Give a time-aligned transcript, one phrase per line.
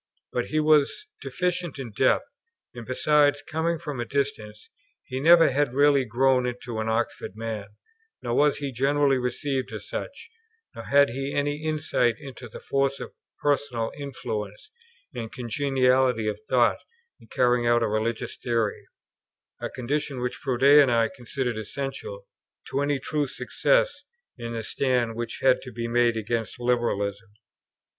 [0.33, 2.41] But he was deficient in depth;
[2.73, 4.67] and besides, coming from a distance,
[5.03, 7.67] he never had really grown into an Oxford man,
[8.23, 10.31] nor was he generally received as such;
[10.73, 14.71] nor had he any insight into the force of personal influence
[15.13, 16.79] and congeniality of thought
[17.19, 18.87] in carrying out a religious theory,
[19.59, 22.25] a condition which Froude and I considered essential
[22.71, 24.03] to any true success
[24.35, 27.29] in the stand which had to be made against Liberalism.